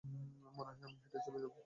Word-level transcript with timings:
মনে 0.03 0.49
হয় 0.57 0.75
আমি 0.79 0.97
হেঁটে 1.01 1.19
চলে 1.25 1.39
যাবো। 1.43 1.59